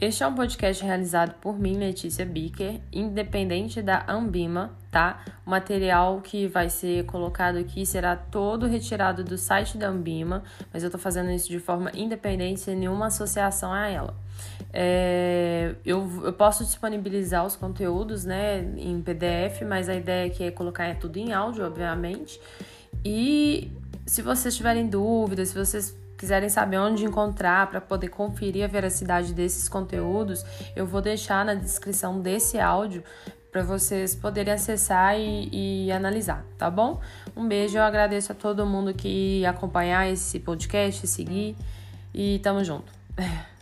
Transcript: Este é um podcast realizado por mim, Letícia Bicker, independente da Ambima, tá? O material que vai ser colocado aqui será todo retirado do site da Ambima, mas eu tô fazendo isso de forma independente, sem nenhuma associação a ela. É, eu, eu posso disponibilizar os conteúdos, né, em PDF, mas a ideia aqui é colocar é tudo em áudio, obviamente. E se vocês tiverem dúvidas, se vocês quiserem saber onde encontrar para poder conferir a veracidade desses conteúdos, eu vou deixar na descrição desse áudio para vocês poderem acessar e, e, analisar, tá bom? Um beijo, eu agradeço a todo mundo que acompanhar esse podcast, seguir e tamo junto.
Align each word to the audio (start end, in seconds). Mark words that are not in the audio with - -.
Este 0.00 0.24
é 0.24 0.26
um 0.26 0.34
podcast 0.34 0.82
realizado 0.84 1.34
por 1.40 1.58
mim, 1.58 1.76
Letícia 1.76 2.26
Bicker, 2.26 2.80
independente 2.92 3.80
da 3.80 4.04
Ambima, 4.08 4.72
tá? 4.90 5.24
O 5.46 5.50
material 5.50 6.20
que 6.20 6.48
vai 6.48 6.68
ser 6.68 7.04
colocado 7.06 7.58
aqui 7.58 7.86
será 7.86 8.16
todo 8.16 8.66
retirado 8.66 9.22
do 9.22 9.38
site 9.38 9.78
da 9.78 9.88
Ambima, 9.88 10.42
mas 10.72 10.82
eu 10.82 10.90
tô 10.90 10.98
fazendo 10.98 11.30
isso 11.30 11.48
de 11.48 11.60
forma 11.60 11.92
independente, 11.94 12.60
sem 12.60 12.76
nenhuma 12.76 13.06
associação 13.06 13.72
a 13.72 13.88
ela. 13.88 14.14
É, 14.72 15.76
eu, 15.86 16.10
eu 16.24 16.32
posso 16.32 16.64
disponibilizar 16.64 17.46
os 17.46 17.54
conteúdos, 17.54 18.24
né, 18.24 18.62
em 18.76 19.00
PDF, 19.00 19.62
mas 19.66 19.88
a 19.88 19.94
ideia 19.94 20.26
aqui 20.26 20.42
é 20.42 20.50
colocar 20.50 20.86
é 20.86 20.94
tudo 20.94 21.18
em 21.18 21.32
áudio, 21.32 21.64
obviamente. 21.64 22.40
E 23.04 23.70
se 24.04 24.22
vocês 24.22 24.56
tiverem 24.56 24.88
dúvidas, 24.88 25.50
se 25.50 25.54
vocês 25.54 25.96
quiserem 26.24 26.48
saber 26.48 26.78
onde 26.78 27.04
encontrar 27.04 27.66
para 27.66 27.82
poder 27.82 28.08
conferir 28.08 28.64
a 28.64 28.66
veracidade 28.66 29.34
desses 29.34 29.68
conteúdos, 29.68 30.42
eu 30.74 30.86
vou 30.86 31.02
deixar 31.02 31.44
na 31.44 31.54
descrição 31.54 32.18
desse 32.18 32.58
áudio 32.58 33.04
para 33.52 33.62
vocês 33.62 34.14
poderem 34.14 34.54
acessar 34.54 35.18
e, 35.18 35.86
e, 35.86 35.92
analisar, 35.92 36.42
tá 36.56 36.70
bom? 36.70 36.98
Um 37.36 37.46
beijo, 37.46 37.76
eu 37.76 37.82
agradeço 37.82 38.32
a 38.32 38.34
todo 38.34 38.64
mundo 38.64 38.94
que 38.94 39.44
acompanhar 39.44 40.10
esse 40.10 40.40
podcast, 40.40 41.06
seguir 41.06 41.56
e 42.12 42.40
tamo 42.42 42.64
junto. 42.64 42.90